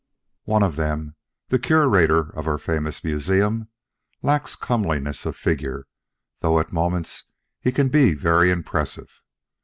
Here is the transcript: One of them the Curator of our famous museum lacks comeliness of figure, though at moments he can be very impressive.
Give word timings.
One 0.45 0.63
of 0.63 0.77
them 0.77 1.13
the 1.49 1.59
Curator 1.59 2.35
of 2.35 2.47
our 2.47 2.57
famous 2.57 3.03
museum 3.03 3.67
lacks 4.23 4.55
comeliness 4.55 5.27
of 5.27 5.35
figure, 5.35 5.85
though 6.39 6.57
at 6.59 6.73
moments 6.73 7.25
he 7.59 7.71
can 7.71 7.89
be 7.89 8.15
very 8.15 8.49
impressive. 8.49 9.21